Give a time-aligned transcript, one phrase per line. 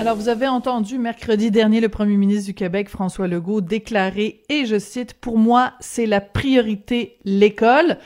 [0.00, 4.64] Alors, vous avez entendu mercredi dernier le premier ministre du Québec, François Legault, déclarer, et
[4.64, 7.98] je cite, pour moi, c'est la priorité, l'école.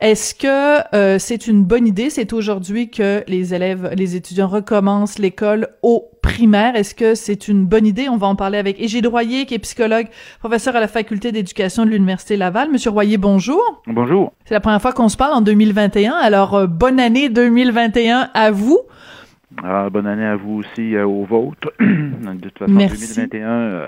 [0.00, 2.08] Est-ce que euh, c'est une bonne idée?
[2.08, 6.76] C'est aujourd'hui que les élèves, les étudiants recommencent l'école au primaire.
[6.76, 8.08] Est-ce que c'est une bonne idée?
[8.08, 10.06] On va en parler avec Égide Royer, qui est psychologue,
[10.40, 12.70] professeur à la faculté d'éducation de l'Université Laval.
[12.70, 13.82] Monsieur Royer, bonjour.
[13.86, 14.32] Bonjour.
[14.46, 16.14] C'est la première fois qu'on se parle en 2021.
[16.14, 18.80] Alors, euh, bonne année 2021 à vous.
[19.62, 21.72] Ah, bonne année à vous aussi, euh, au vôtre.
[21.80, 23.14] de toute façon, Merci.
[23.14, 23.86] 2021 euh,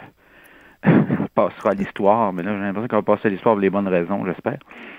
[1.35, 3.89] passera à l'histoire, mais là, j'ai l'impression qu'on va passer à l'histoire pour les bonnes
[3.89, 4.59] raisons, j'espère.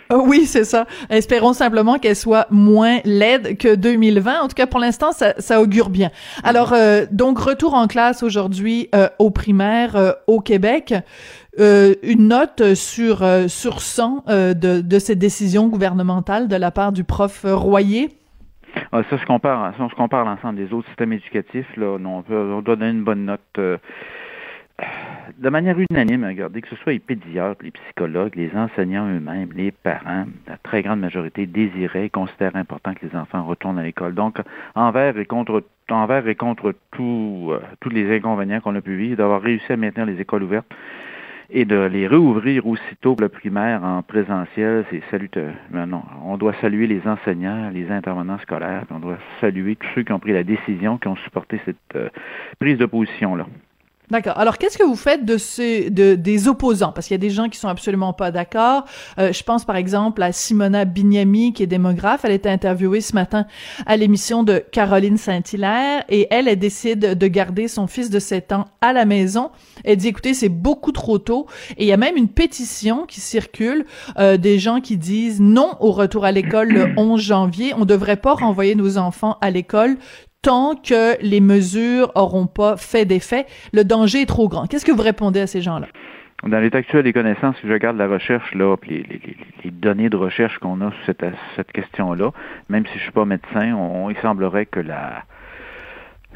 [0.09, 0.85] Ah oui, c'est ça.
[1.09, 4.41] Espérons simplement qu'elle soit moins laide que 2020.
[4.41, 6.09] En tout cas, pour l'instant, ça, ça augure bien.
[6.43, 10.93] Alors, euh, donc, retour en classe aujourd'hui euh, au primaire euh, au Québec.
[11.59, 16.69] Euh, une note sur, euh, sur 100 euh, de, de cette décision gouvernementale de la
[16.69, 18.16] part du prof Royer.
[18.91, 21.97] Ah, ça, je compare, si on se compare à l'ensemble des autres systèmes éducatifs, là,
[22.03, 23.41] on, peut- doit donner une bonne note.
[23.57, 23.77] euh,
[25.37, 29.71] de manière unanime, regardez, que ce soit les pédiatres, les psychologues, les enseignants eux-mêmes, les
[29.71, 34.13] parents, la très grande majorité désiraient et considèrent important que les enfants retournent à l'école.
[34.13, 34.37] Donc,
[34.75, 39.15] envers et contre envers et contre tout, euh, tous les inconvénients qu'on a pu vivre,
[39.17, 40.67] d'avoir réussi à maintenir les écoles ouvertes
[41.49, 45.53] et de les réouvrir aussitôt pour le primaire en présentiel, c'est salutaire.
[45.71, 49.87] Ben non, on doit saluer les enseignants, les intervenants scolaires, puis on doit saluer tous
[49.95, 52.09] ceux qui ont pris la décision, qui ont supporté cette euh,
[52.59, 53.47] prise de position-là.
[54.09, 54.37] D'accord.
[54.37, 56.93] Alors, qu'est-ce que vous faites de ces, de, des opposants?
[56.93, 58.85] Parce qu'il y a des gens qui sont absolument pas d'accord.
[59.19, 62.21] Euh, je pense, par exemple, à Simona Bignami, qui est démographe.
[62.23, 63.47] Elle était interviewée ce matin
[63.85, 68.53] à l'émission de Caroline Saint-Hilaire et elle, elle décide de garder son fils de 7
[68.53, 69.51] ans à la maison.
[69.83, 71.45] Elle dit, écoutez, c'est beaucoup trop tôt.
[71.77, 73.85] Et il y a même une pétition qui circule,
[74.17, 77.73] euh, des gens qui disent non au retour à l'école le 11 janvier.
[77.77, 79.97] On devrait pas renvoyer nos enfants à l'école
[80.47, 84.65] tant que les mesures auront pas fait d'effet, le danger est trop grand.
[84.65, 85.87] Qu'est-ce que vous répondez à ces gens-là?
[86.43, 89.05] Dans l'état actuel des connaissances, si je regarde la recherche, là, puis
[89.65, 91.15] les, données de recherche qu'on a sur
[91.57, 92.31] cette, question-là,
[92.69, 93.77] même si je suis pas médecin,
[94.09, 95.25] il semblerait que la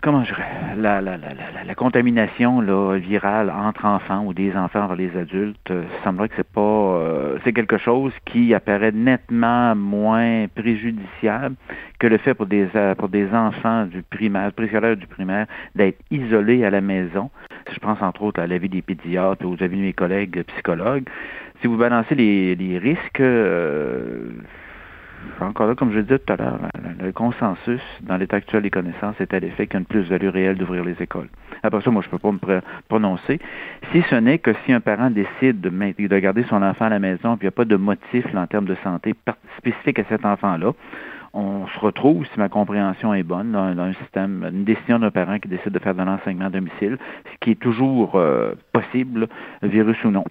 [0.01, 0.34] comment je
[0.78, 1.29] la, la, la,
[1.66, 6.35] la contamination là, virale entre enfants ou des enfants vers les adultes, euh, semblerait que
[6.38, 11.56] c'est pas euh, c'est quelque chose qui apparaît nettement moins préjudiciable
[12.00, 15.45] que le fait pour des euh, pour des enfants du primaire, préscolaire du primaire,
[15.75, 17.29] d'être isolés à la maison.
[17.72, 21.07] Je pense entre autres à l'avis des pédiatres, aux avis de mes collègues psychologues.
[21.61, 24.31] Si vous balancez les, les risques, euh,
[25.39, 28.63] encore là, comme je le disais tout à l'heure, le, le consensus dans l'état actuel
[28.63, 31.29] des connaissances est à l'effet qu'il y a une plus-value réelle d'ouvrir les écoles.
[31.63, 33.39] Après ça, moi, je ne peux pas me pr- prononcer.
[33.91, 37.37] Si ce n'est que si un parent décide de, garder son enfant à la maison,
[37.37, 39.13] puis il n'y a pas de motif en termes de santé
[39.57, 40.73] spécifique à cet enfant-là,
[41.33, 45.11] on se retrouve, si ma compréhension est bonne, dans, dans un système, une décision d'un
[45.11, 49.27] parent qui décide de faire de l'enseignement à domicile, ce qui est toujours euh, possible,
[49.63, 50.25] virus ou non.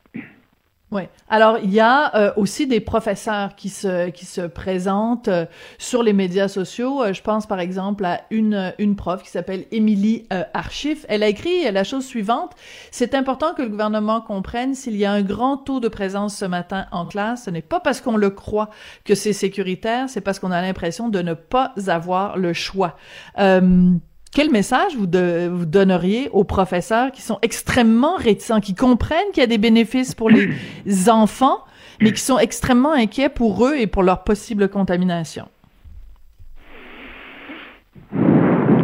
[0.92, 1.02] Oui.
[1.28, 5.46] Alors, il y a euh, aussi des professeurs qui se qui se présentent euh,
[5.78, 7.04] sur les médias sociaux.
[7.04, 11.06] Euh, je pense par exemple à une une prof qui s'appelle Émilie euh, Archif.
[11.08, 12.56] Elle a écrit la chose suivante
[12.90, 16.44] C'est important que le gouvernement comprenne s'il y a un grand taux de présence ce
[16.44, 18.70] matin en classe, ce n'est pas parce qu'on le croit
[19.04, 22.96] que c'est sécuritaire, c'est parce qu'on a l'impression de ne pas avoir le choix.
[23.38, 23.92] Euh,
[24.32, 29.40] quel message vous, de- vous donneriez aux professeurs qui sont extrêmement réticents, qui comprennent qu'il
[29.40, 30.50] y a des bénéfices pour les
[31.08, 31.64] enfants,
[32.00, 35.48] mais qui sont extrêmement inquiets pour eux et pour leur possible contamination?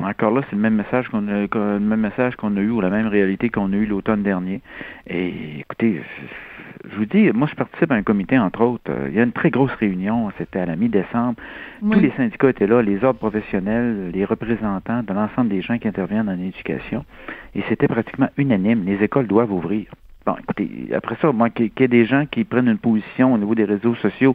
[0.08, 2.70] Encore là, c'est le même message qu'on a, que- le même message qu'on a eu
[2.70, 4.60] ou la même réalité qu'on a eu l'automne dernier.
[5.08, 6.00] Et écoutez,
[6.84, 8.90] je, je vous dis, moi, je participe à un comité, entre autres.
[8.90, 11.34] euh, Il y a une très grosse réunion, c'était à la mi-décembre.
[11.82, 11.90] Oui.
[11.96, 15.88] Tous les syndicats étaient là, les ordres professionnels, les représentants de l'ensemble des gens qui
[15.88, 17.04] interviennent en éducation.
[17.56, 18.84] Et c'était pratiquement unanime.
[18.84, 19.86] Les écoles doivent ouvrir.
[20.26, 23.38] Bon, écoutez, après ça, moi, qu'il y ait des gens qui prennent une position au
[23.38, 24.34] niveau des réseaux sociaux,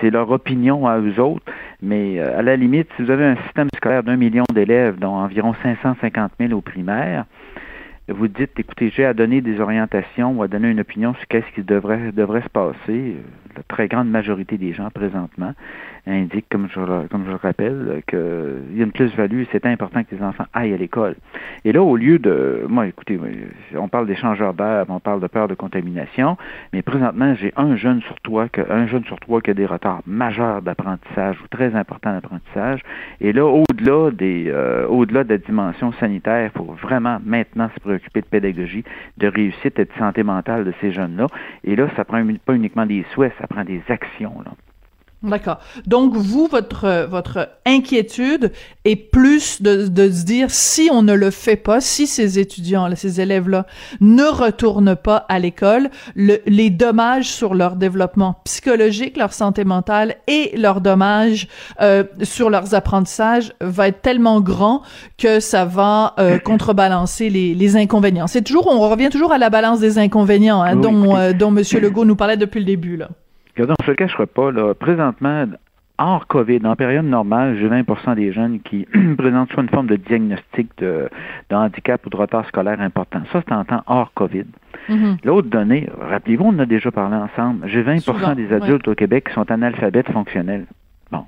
[0.00, 1.44] c'est leur opinion à eux autres.
[1.82, 5.16] Mais euh, à la limite, si vous avez un système scolaire d'un million d'élèves, dont
[5.16, 7.24] environ 550 000 au primaire,
[8.06, 11.52] vous dites, écoutez, j'ai à donner des orientations ou à donner une opinion sur qu'est-ce
[11.52, 13.16] qui devrait, devrait se passer.
[13.56, 15.52] La très grande majorité des gens présentement
[16.06, 20.14] indiquent, comme je, comme je le rappelle, qu'il y a une plus-value c'est important que
[20.14, 21.16] les enfants aillent à l'école.
[21.64, 22.64] Et là, au lieu de...
[22.68, 23.18] Moi, écoutez,
[23.74, 26.36] on parle d'échangeurs d'air, on parle de peur de contamination,
[26.72, 29.66] mais présentement, j'ai un jeune sur trois, que, un jeune sur trois qui a des
[29.66, 32.80] retards majeurs d'apprentissage ou très importants d'apprentissage.
[33.20, 37.80] Et là, au-delà des, euh, au-delà de la dimension sanitaire, il faut vraiment maintenant se
[37.80, 38.84] préoccuper de pédagogie,
[39.18, 41.26] de réussite et de santé mentale de ces jeunes-là.
[41.64, 44.40] Et là, ça prend pas uniquement des souhaits, prend des actions.
[44.44, 44.52] Là.
[45.24, 45.58] D'accord.
[45.86, 48.52] Donc vous, votre votre inquiétude
[48.84, 52.88] est plus de, de se dire si on ne le fait pas, si ces étudiants,
[52.94, 53.66] ces élèves-là
[54.02, 60.16] ne retournent pas à l'école, le, les dommages sur leur développement psychologique, leur santé mentale
[60.26, 61.48] et leurs dommages
[61.80, 64.82] euh, sur leurs apprentissages va être tellement grand
[65.16, 68.26] que ça va euh, contrebalancer les, les inconvénients.
[68.26, 71.80] C'est toujours, on revient toujours à la balance des inconvénients hein, dont euh, dont Monsieur
[71.80, 73.08] Legault nous parlait depuis le début là.
[73.56, 75.46] Regardez, on ne se le cachera pas, là, présentement,
[75.98, 78.86] hors COVID, en période normale, j'ai 20% des jeunes qui
[79.18, 81.08] présentent soit une forme de diagnostic de,
[81.50, 83.20] handicap ou de retard scolaire important.
[83.32, 84.46] Ça, c'est en temps hors COVID.
[84.88, 85.18] Mm-hmm.
[85.24, 89.28] L'autre donnée, rappelez-vous, on en a déjà parlé ensemble, j'ai 20% des adultes au Québec
[89.28, 90.66] qui sont analphabètes fonctionnels.
[91.12, 91.24] Bon.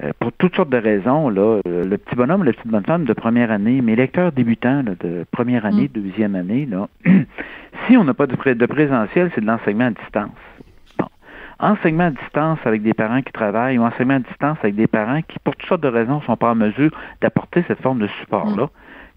[0.00, 3.12] Euh, pour toutes sortes de raisons, là, le petit bonhomme, la petite bonne femme de
[3.12, 6.00] première année, mes lecteurs débutants de première année, mm.
[6.00, 6.88] deuxième année, là,
[7.86, 10.30] si on n'a pas de, de présentiel, c'est de l'enseignement à distance
[11.60, 15.22] enseignement à distance avec des parents qui travaillent ou enseignement à distance avec des parents
[15.22, 16.90] qui, pour toutes sortes de raisons, ne sont pas en mesure
[17.20, 18.64] d'apporter cette forme de support-là.
[18.64, 18.70] Mm.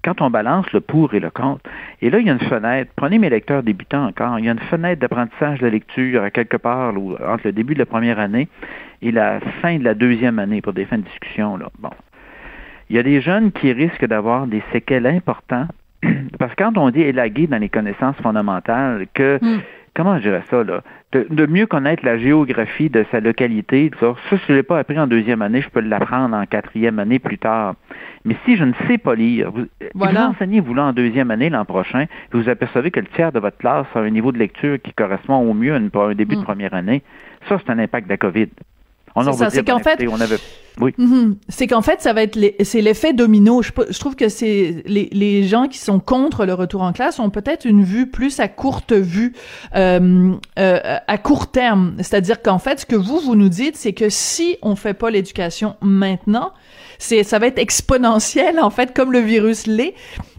[0.03, 1.61] Quand on balance le pour et le contre,
[2.01, 4.51] et là, il y a une fenêtre, prenez mes lecteurs débutants encore, il y a
[4.51, 8.17] une fenêtre d'apprentissage de la lecture à quelque part entre le début de la première
[8.17, 8.47] année
[9.03, 11.55] et la fin de la deuxième année pour des fins de discussion.
[11.55, 11.67] Là.
[11.77, 11.91] Bon.
[12.89, 15.69] Il y a des jeunes qui risquent d'avoir des séquelles importantes
[16.39, 19.61] parce que quand on dit élaguer dans les connaissances fondamentales, que mm
[19.95, 24.37] comment je dirais ça, là, de, mieux connaître la géographie de sa localité, ça, ça
[24.37, 27.19] si je ne l'ai pas appris en deuxième année, je peux l'apprendre en quatrième année
[27.19, 27.75] plus tard.
[28.23, 30.27] Mais si je ne sais pas lire, vous, voilà.
[30.27, 33.39] vous enseignez vous là en deuxième année l'an prochain, vous apercevez que le tiers de
[33.39, 36.41] votre classe a un niveau de lecture qui correspond au mieux à, un début de
[36.41, 36.45] mm.
[36.45, 37.01] première année.
[37.49, 38.47] Ça, c'est un impact de la COVID.
[39.49, 40.37] C'est qu'en fait, on avait...
[40.79, 40.93] oui.
[40.97, 41.35] Mhm.
[41.49, 43.61] c'est qu'en fait, ça va être c'est l'effet domino.
[43.61, 47.19] Je, je, trouve que c'est les, les gens qui sont contre le retour en classe
[47.19, 49.33] ont peut-être une vue plus à courte vue,
[49.75, 51.95] euh, euh, à court terme.
[51.97, 55.09] C'est-à-dire qu'en fait, ce que vous vous nous dites, c'est que si on fait pas
[55.09, 56.53] l'éducation maintenant,
[56.99, 59.95] c'est ça va être exponentiel en fait comme le virus l'est.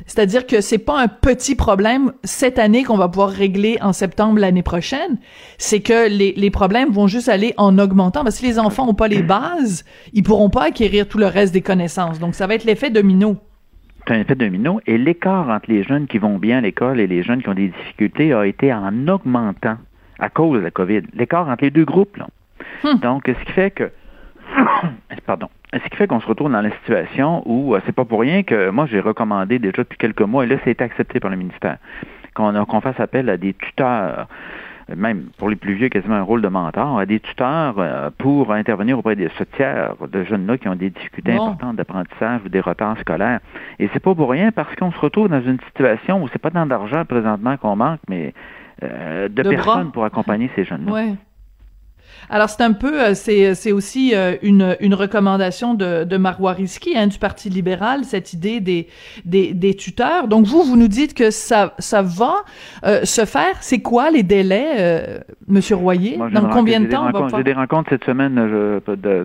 [0.06, 4.38] C'est-à-dire que c'est pas un petit problème cette année qu'on va pouvoir régler en septembre
[4.38, 5.19] l'année prochaine,
[5.58, 8.88] c'est que les, les problèmes vont juste aller en augmentant parce que si les enfants
[8.88, 12.19] ont pas les bases, ils pourront pas acquérir tout le reste des connaissances.
[12.19, 13.37] Donc ça va être l'effet domino.
[14.06, 17.06] C'est un effet domino et l'écart entre les jeunes qui vont bien à l'école et
[17.06, 19.76] les jeunes qui ont des difficultés a été en augmentant
[20.19, 21.02] à cause de la COVID.
[21.14, 22.16] L'écart entre les deux groupes.
[22.16, 22.26] Là.
[22.82, 22.98] Hmm.
[22.98, 23.90] Donc, ce qui fait que
[25.26, 28.20] pardon, ce qui fait qu'on se retrouve dans la situation où euh, c'est pas pour
[28.20, 31.36] rien que moi j'ai recommandé déjà depuis quelques mois, et là c'est accepté par le
[31.36, 31.78] ministère,
[32.34, 34.26] qu'on fasse appel à des tuteurs
[34.96, 38.52] même pour les plus vieux, quasiment un rôle de mentor, à des tuteurs euh, pour
[38.52, 42.60] intervenir auprès des ce tiers de jeunes-là qui ont des difficultés importantes d'apprentissage ou des
[42.60, 43.40] retards scolaires.
[43.78, 46.50] Et c'est pas pour rien parce qu'on se retrouve dans une situation où c'est pas
[46.50, 48.34] tant d'argent présentement qu'on manque, mais
[48.82, 50.92] euh, de, personnes pour accompagner ces jeunes-là.
[52.31, 56.53] Alors c'est un peu, euh, c'est c'est aussi euh, une une recommandation de de Marois
[56.53, 58.88] Risky hein, du Parti libéral, cette idée des
[59.25, 60.29] des des tuteurs.
[60.29, 62.37] Donc vous vous nous dites que ça ça va
[62.85, 63.56] euh, se faire.
[63.61, 66.19] C'est quoi les délais, Monsieur Royer?
[66.32, 68.35] Dans combien de temps on va J'ai des rencontres cette semaine,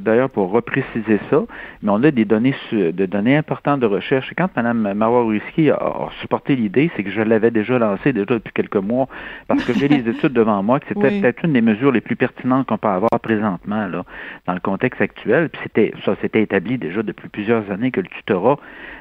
[0.04, 1.44] d'ailleurs pour repréciser ça.
[1.84, 4.32] Mais on a des données de données importantes de recherche.
[4.32, 8.26] Et quand Mme Marois Risky a, supporté l'idée, c'est que je l'avais déjà lancé déjà
[8.26, 9.08] depuis quelques mois
[9.48, 12.16] parce que j'ai les études devant moi que c'était peut-être une des mesures les plus
[12.16, 14.04] pertinentes qu'on peut avoir présentement là,
[14.46, 15.50] dans le contexte actuel.
[15.50, 18.58] Puis c'était ça s'était établi déjà depuis plusieurs années que le tutorat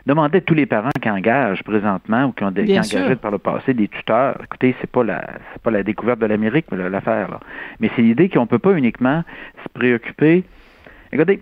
[0.06, 3.74] demandait à tous les parents qui engagent présentement ou qui ont, engagé par le passé
[3.74, 4.38] des tuteurs.
[4.44, 7.40] Écoutez, c'est pas la c'est pas la découverte de l'Amérique l'affaire là,
[7.80, 9.22] mais c'est l'idée qu'on peut pas uniquement
[9.62, 10.44] se préoccuper.
[11.12, 11.40] Regardez,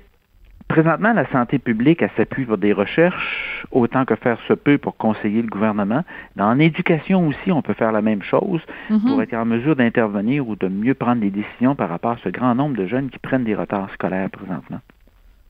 [0.68, 4.97] Présentement, la santé publique, elle s'appuie sur des recherches, autant que faire se peut pour
[4.97, 6.02] conseiller le gouvernement.
[6.37, 9.06] Dans l'éducation aussi, on peut faire la même chose mm-hmm.
[9.06, 12.28] pour être en mesure d'intervenir ou de mieux prendre des décisions par rapport à ce
[12.28, 14.80] grand nombre de jeunes qui prennent des retards scolaires présentement.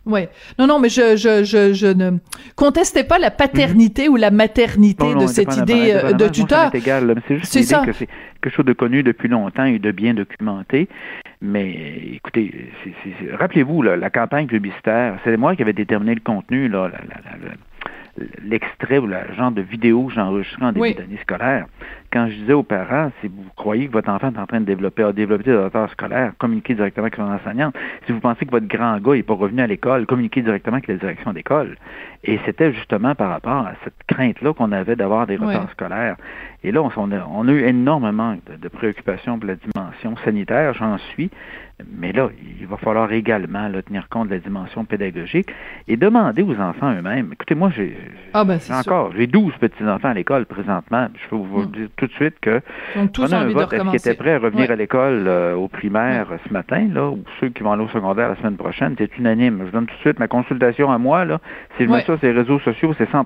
[0.07, 0.27] Oui.
[0.59, 2.19] Non, non, mais je, je, je, je ne
[2.57, 6.71] contestais pas la paternité ou la maternité de cette idée euh, de tuteur.
[6.73, 8.09] C'est juste l'idée que c'est
[8.43, 10.89] quelque chose de connu depuis longtemps et de bien documenté.
[11.41, 11.71] Mais
[12.15, 12.71] écoutez,
[13.33, 16.91] rappelez-vous, la campagne publicitaire, c'est moi qui avais déterminé le contenu, là,
[18.43, 21.67] l'extrait ou le genre de vidéo que j'enregistrais en début d'année scolaire.
[22.13, 24.67] quand je disais aux parents, si vous croyez que votre enfant est en train de
[24.67, 27.75] développer, développer des auteurs scolaires, communiquez directement avec son enseignante.
[28.07, 30.87] Si vous pensez que votre grand gars n'est pas revenu à l'école, communiquez directement avec
[30.87, 31.77] la direction d'école.
[32.23, 36.17] Et c'était justement par rapport à cette crainte-là qu'on avait d'avoir des retards scolaires.
[36.63, 41.31] Et là, on, a, eu énormément de, préoccupations pour la dimension sanitaire, j'en suis,
[41.93, 45.49] mais là, il va falloir également tenir compte de la dimension pédagogique
[45.89, 47.31] et demander aux enfants eux-mêmes.
[47.33, 47.95] Écoutez, moi, j'ai
[48.33, 51.09] ah ben, encore, j'ai 12 petits-enfants à l'école présentement.
[51.23, 51.71] Je peux vous hmm.
[51.71, 52.61] dire tout de suite que
[52.97, 56.29] Donc, tous un vote, est-ce qu'ils étaient prêts à revenir à l'école euh, au primaire
[56.47, 59.65] ce matin, là, ou ceux qui vont aller au secondaire la semaine prochaine, c'est unanime.
[59.67, 61.41] Je donne tout de suite ma consultation à moi, là.
[61.77, 63.25] Si je mets ça sur les réseaux sociaux, c'est 100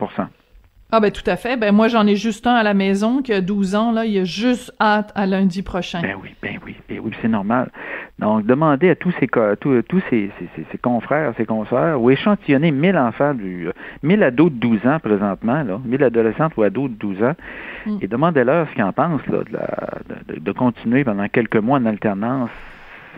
[0.90, 1.58] ah ben tout à fait.
[1.58, 4.18] Ben moi j'en ai juste un à la maison qui a 12 ans là, il
[4.18, 6.00] a juste hâte à lundi prochain.
[6.00, 7.70] Ben oui, ben oui, ben oui, c'est normal.
[8.18, 9.28] Donc demandez à tous ces
[9.60, 13.68] tous, tous ces, ces, confrères, ces consoeurs ou échantillonner 1000 enfants du
[14.02, 17.34] 1000 ados de 12 ans présentement là, 1000 adolescents ou ados de 12 ans
[17.86, 17.98] mm.
[18.00, 19.38] et demandez-leur ce qu'ils en pensent là,
[20.28, 22.50] de, de, continuer pendant quelques mois en alternance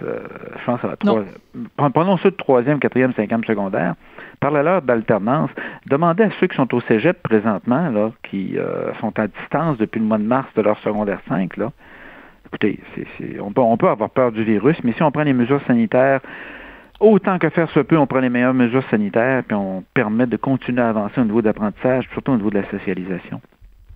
[0.01, 3.95] je pense à la prenons ceux de troisième, quatrième, cinquième secondaire,
[4.41, 5.51] parlez-leur d'alternance,
[5.87, 10.01] demandez à ceux qui sont au cégep présentement, là, qui euh, sont à distance depuis
[10.01, 11.71] le mois de mars de leur secondaire 5, là,
[12.47, 12.81] écoutez,
[13.41, 16.21] on, peut, on peut avoir peur du virus, mais si on prend les mesures sanitaires
[17.01, 20.37] autant que faire se peut, on prend les meilleures mesures sanitaires, puis on permet de
[20.37, 23.41] continuer à avancer au niveau d'apprentissage, surtout au niveau de la socialisation.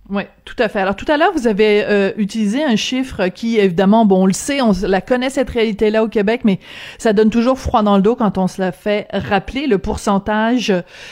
[0.07, 0.79] Oui, tout à fait.
[0.79, 4.33] Alors tout à l'heure, vous avez euh, utilisé un chiffre qui, évidemment, bon, on le
[4.33, 6.59] sait, on la connaît cette réalité-là au Québec, mais
[6.99, 10.71] ça donne toujours froid dans le dos quand on se la fait rappeler, le pourcentage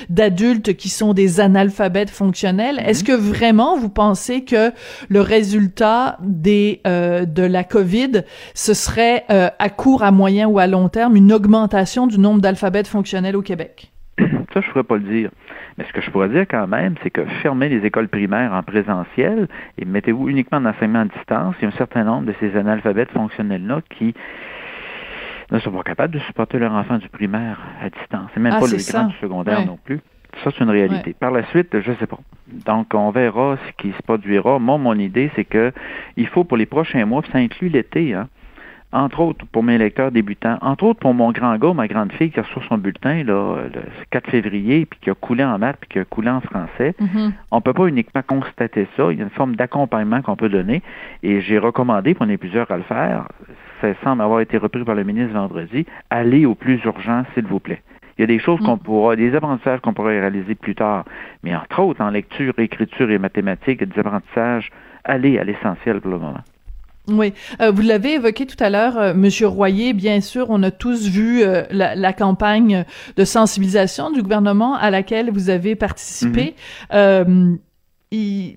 [0.10, 2.76] d'adultes qui sont des analphabètes fonctionnels.
[2.76, 2.86] Mm-hmm.
[2.86, 4.72] Est-ce que vraiment vous pensez que
[5.10, 8.22] le résultat des euh, de la COVID,
[8.54, 12.42] ce serait euh, à court, à moyen ou à long terme une augmentation du nombre
[12.42, 13.92] d'alphabètes fonctionnels au Québec?
[14.20, 15.32] Ça, je ne pourrais pas le dire.
[15.78, 18.64] Mais ce que je pourrais dire quand même, c'est que fermer les écoles primaires en
[18.64, 22.36] présentiel et mettez-vous uniquement en enseignement à distance, il y a un certain nombre de
[22.40, 24.14] ces analphabètes fonctionnels-là qui
[25.52, 28.30] ne sont pas capables de supporter leur enfant du primaire à distance.
[28.36, 30.00] Et même ah, pas les grands du secondaire non plus.
[30.44, 31.14] Ça, c'est une réalité.
[31.14, 32.18] Par la suite, je ne sais pas.
[32.66, 34.58] Donc, on verra ce qui se produira.
[34.58, 35.72] Moi, mon idée, c'est que
[36.18, 38.28] il faut pour les prochains mois, ça inclut l'été, hein,
[38.94, 42.32] entre autres pour mes lecteurs débutants, entre autres pour mon grand gars, ma grande fille
[42.32, 43.82] qui a reçu son bulletin là, le
[44.12, 46.96] 4 février, puis qui a coulé en maths, puis qui a coulé en français.
[47.02, 47.32] Mm-hmm.
[47.52, 50.50] On ne peut pas uniquement constater ça, il y a une forme d'accompagnement qu'on peut
[50.50, 50.82] donner,
[51.24, 53.28] et j'ai recommandé, pour on est plusieurs à le faire,
[53.82, 57.60] ça semble avoir été repris par le ministre vendredi, allez au plus urgent, s'il vous
[57.60, 57.82] plaît.
[58.18, 58.80] Il y a des choses qu'on mm.
[58.80, 61.06] pourra, des apprentissages qu'on pourrait réaliser plus tard,
[61.42, 64.70] mais entre autres en lecture, écriture et mathématiques, des apprentissages,
[65.04, 66.44] allez à l'essentiel pour le moment.
[67.08, 69.94] Oui, euh, vous l'avez évoqué tout à l'heure, euh, Monsieur Royer.
[69.94, 72.86] Bien sûr, on a tous vu euh, la, campagne
[73.18, 76.56] de sensibilisation du gouvernement à laquelle vous avez participé.
[76.92, 77.58] Mm-hmm.
[78.12, 78.56] il,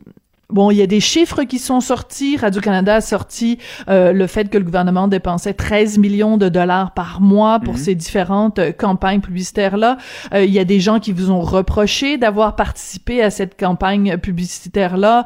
[0.49, 2.37] Bon, il y a des chiffres qui sont sortis.
[2.37, 7.21] Radio-Canada a sorti euh, le fait que le gouvernement dépensait 13 millions de dollars par
[7.21, 7.81] mois pour mhm.
[7.81, 9.97] ces différentes euh, campagnes publicitaires-là.
[10.33, 14.19] Euh, il y a des gens qui vous ont reproché d'avoir participé à cette campagne
[14.19, 15.25] publicitaire-là.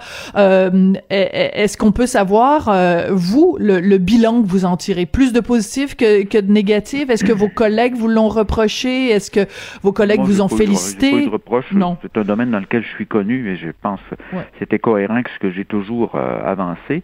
[1.10, 2.70] Est-ce qu'on peut savoir,
[3.10, 5.04] vous, le, bilan que vous en tirez?
[5.04, 7.10] Plus de positif que, que de négatif?
[7.10, 9.10] Est-ce que vos collègues vous l'ont reproché?
[9.10, 9.46] Est-ce que
[9.82, 11.28] vos collègues vous ont félicité?
[11.72, 11.98] non.
[12.02, 14.16] C'est un domaine dans lequel je suis connu et je pense que
[14.58, 17.02] c'était cohérent que ce que j'ai toujours euh, avancé.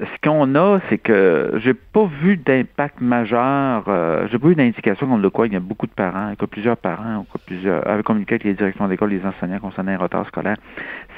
[0.00, 5.08] Ce qu'on a, c'est que j'ai pas vu d'impact majeur, euh, j'ai pas eu d'indication
[5.08, 8.04] comme de quoi il y a beaucoup de parents, que plusieurs parents, que plusieurs avaient
[8.04, 10.56] communiqué avec les directions d'école, les enseignants concernant un retard scolaire.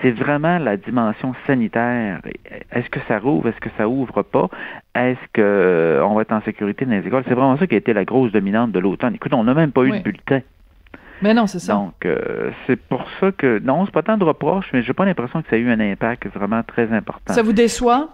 [0.01, 2.23] C'est vraiment la dimension sanitaire.
[2.73, 4.49] Est-ce que ça rouvre, est-ce que ça ouvre pas?
[4.95, 7.25] Est-ce qu'on euh, va être en sécurité dans les écoles?
[7.29, 9.15] C'est vraiment ça qui a été la grosse dominante de l'automne.
[9.15, 10.41] Écoute, on n'a même pas eu de bulletin.
[11.23, 11.75] Mais non, c'est ça.
[11.75, 15.05] Donc, euh, c'est pour ça que, non, c'est pas tant de reproches, mais j'ai pas
[15.05, 17.35] l'impression que ça a eu un impact vraiment très important.
[17.35, 18.09] Ça vous déçoit?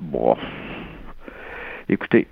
[0.00, 0.36] Bon.
[1.88, 2.26] Écoutez,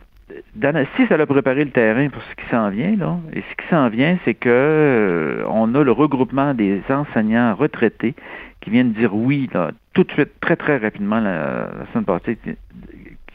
[0.96, 3.68] si ça a préparé le terrain pour ce qui s'en vient, là, et ce qui
[3.70, 8.14] s'en vient, c'est que euh, on a le regroupement des enseignants retraités
[8.60, 12.38] qui viennent dire oui, là, tout de suite, très, très rapidement, la, la semaine passée,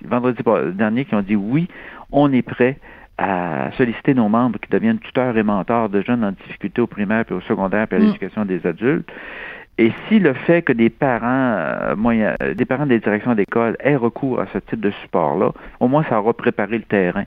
[0.03, 0.43] vendredi
[0.73, 1.67] dernier, qui ont dit oui,
[2.11, 2.77] on est prêt
[3.21, 7.23] à solliciter nos membres qui deviennent tuteurs et mentors de jeunes en difficulté au primaire
[7.23, 8.05] puis au secondaire puis à mm.
[8.05, 9.09] l'éducation des adultes.
[9.77, 13.77] Et si le fait que des parents euh, moyens, euh, des parents des directions d'école
[13.79, 17.25] aient recours à ce type de support-là, au moins ça aura préparé le terrain.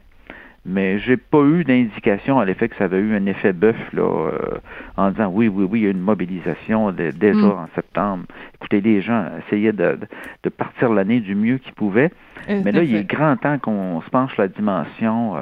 [0.67, 4.03] Mais j'ai pas eu d'indication à l'effet que ça avait eu un effet bœuf là,
[4.03, 4.59] euh,
[4.97, 7.45] en disant oui, oui, oui, il y a une mobilisation déjà mm.
[7.45, 8.25] en septembre.
[8.57, 9.99] Écoutez, les gens essayaient de,
[10.43, 12.11] de partir l'année du mieux qu'ils pouvaient.
[12.49, 15.35] Mais là, il est grand temps qu'on se penche la dimension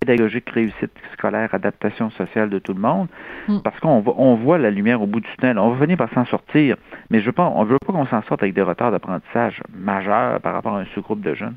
[0.00, 3.08] pédagogique, réussite scolaire, adaptation sociale de tout le monde,
[3.48, 3.60] mm.
[3.62, 5.58] parce qu'on on voit la lumière au bout du tunnel.
[5.58, 6.76] On va venir par s'en sortir,
[7.10, 10.40] mais je pense, on ne veut pas qu'on s'en sorte avec des retards d'apprentissage majeurs
[10.40, 11.56] par rapport à un sous-groupe de jeunes.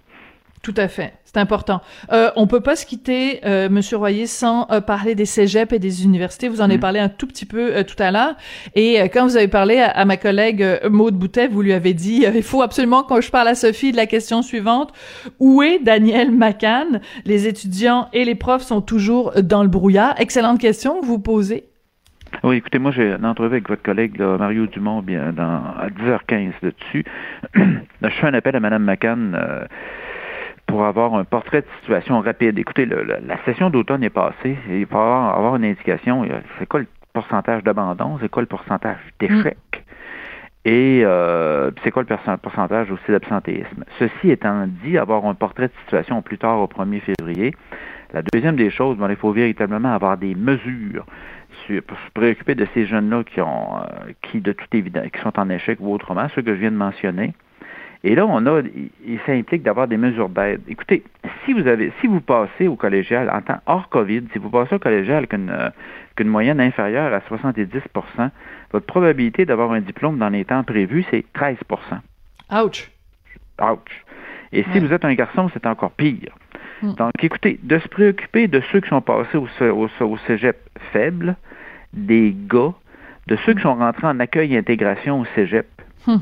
[0.63, 1.81] Tout à fait, c'est important.
[2.11, 5.79] Euh, on peut pas se quitter, euh, Monsieur Royer, sans euh, parler des cégeps et
[5.79, 6.49] des universités.
[6.49, 6.81] Vous en avez mm.
[6.81, 8.35] parlé un tout petit peu euh, tout à l'heure.
[8.75, 12.43] Et quand vous avez parlé à, ma collègue Maude Boutet, vous lui avez dit il
[12.43, 14.91] faut absolument que je parle à Sophie de la question suivante
[15.39, 16.99] où est Daniel Macan?
[17.25, 20.19] Les étudiants et les profs sont toujours dans le brouillard.
[20.19, 21.65] Excellente question que vous posez.
[22.43, 26.51] Oui, écoutez, moi j'ai une entrevue avec votre collègue Mario Dumont bien dans, à 10h15
[26.61, 27.05] là-dessus.
[27.55, 29.37] je fais un appel à Mme McCann
[30.67, 32.59] pour avoir un portrait de situation rapide.
[32.59, 36.27] Écoutez, la session d'automne est passée il faut avoir, une indication.
[36.59, 38.17] C'est quoi le pourcentage d'abandon?
[38.21, 39.57] C'est quoi le pourcentage d'échec?
[39.57, 39.77] Mm.
[40.69, 43.85] Et euh, c'est quoi le pourcentage aussi d'absentéisme?
[43.99, 47.55] Ceci étant dit, avoir un portrait de situation plus tard au 1er février.
[48.13, 51.05] La deuxième des choses, il faut véritablement avoir des mesures
[51.87, 55.37] pour se préoccuper de ces jeunes-là qui ont, euh, qui de toute évidence, qui sont
[55.39, 57.33] en échec ou autrement, ceux que je viens de mentionner.
[58.03, 58.61] Et là, on a,
[59.25, 60.61] ça implique d'avoir des mesures d'aide.
[60.67, 61.03] Écoutez,
[61.45, 64.75] si vous avez, si vous passez au collégial en temps hors COVID, si vous passez
[64.75, 65.69] au collégial avec une, euh,
[66.23, 68.29] moyenne inférieure à 70%
[68.71, 71.55] votre probabilité d'avoir un diplôme dans les temps prévus, c'est 13%
[72.51, 72.91] Ouch!
[73.61, 74.05] Ouch!
[74.51, 76.35] Et si vous êtes un garçon, c'est encore pire.
[76.81, 76.93] Hmm.
[76.93, 80.57] Donc, écoutez, de se préoccuper de ceux qui sont passés au, au, cégep
[80.93, 81.35] faible,
[81.93, 82.73] des gars,
[83.27, 85.67] de ceux qui sont rentrés en accueil et intégration au cégep,
[86.05, 86.17] hmm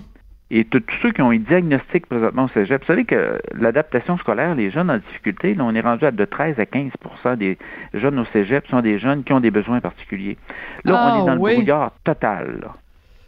[0.52, 4.54] et tous ceux qui ont un diagnostic présentement au cégep, vous savez que l'adaptation scolaire,
[4.54, 7.58] les jeunes en difficulté, là, on est rendu à de 13 à 15% des
[7.94, 10.38] jeunes au cégep sont des jeunes qui ont des besoins particuliers.
[10.84, 12.70] Là, on ah, est dans le brouillard total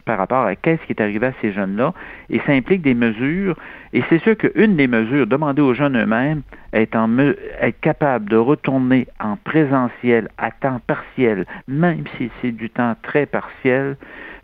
[0.08, 1.94] par rapport à qu'est-ce qui est arrivé à ces jeunes-là,
[2.30, 3.58] et ça implique des mesures,
[3.92, 8.38] et c'est sûr qu'une des mesures, demander aux jeunes eux-mêmes, est, en être capable de
[8.38, 13.98] retourner en présentiel à temps partiel, même si c'est du temps très partiel,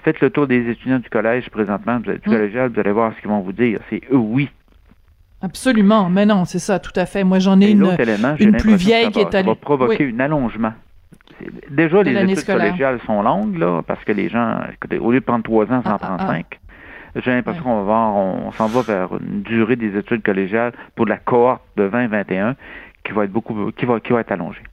[0.03, 2.19] Faites le tour des étudiants du collège présentement, du mm.
[2.19, 3.79] collégial, vous allez voir ce qu'ils vont vous dire.
[3.89, 4.49] C'est eux, oui.
[5.41, 7.23] Absolument, mais non, c'est ça, tout à fait.
[7.23, 7.85] Moi, j'en ai une,
[8.39, 9.43] une plus vieille qui est allée.
[9.43, 10.73] Ça va provoquer un allongement.
[11.69, 14.59] Déjà, les études collégiales sont longues, là, parce que les gens,
[14.99, 16.59] au lieu de prendre trois ans, ça en prend cinq.
[17.15, 21.05] J'ai l'impression qu'on va voir, on, s'en va vers une durée des études collégiales pour
[21.05, 22.55] la cohorte de 2021
[23.03, 24.63] qui va être beaucoup, qui va, qui va être allongée.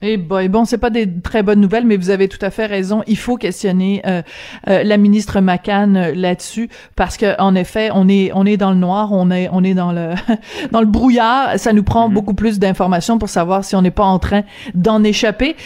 [0.00, 2.50] Et eh bon, bon, c'est pas des très bonnes nouvelles, mais vous avez tout à
[2.50, 3.02] fait raison.
[3.08, 4.22] Il faut questionner euh,
[4.68, 8.70] euh, la ministre McCann euh, là-dessus parce que en effet, on est on est dans
[8.70, 10.10] le noir, on est on est dans le
[10.70, 11.58] dans le brouillard.
[11.58, 12.12] Ça nous prend mm-hmm.
[12.12, 15.56] beaucoup plus d'informations pour savoir si on n'est pas en train d'en échapper.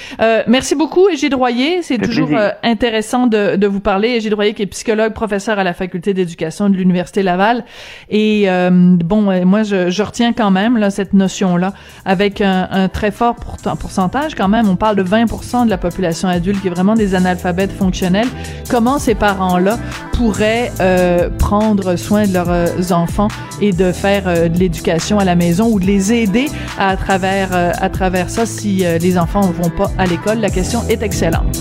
[0.47, 1.83] merci beaucoup, Égide Royer.
[1.83, 2.31] C'est toujours
[2.63, 4.09] intéressant de, de vous parler.
[4.11, 7.65] Égide Royer qui est psychologue, professeur à la faculté d'éducation de l'université Laval.
[8.09, 8.47] Et
[8.81, 11.75] bon, moi je, je retiens quand même là cette notion là
[12.07, 16.29] avec un, un très fort pourcentage quand même, on parle de 20% de la population
[16.29, 18.29] adulte qui est vraiment des analphabètes fonctionnels.
[18.71, 19.79] Comment ces parents-là
[20.13, 23.29] pourraient euh, prendre soin de leurs euh, enfants
[23.61, 26.47] et de faire euh, de l'éducation à la maison ou de les aider
[26.79, 30.39] à travers à travers ça si les enfants ne vont pas à l'école?
[30.39, 31.59] La question est excellente.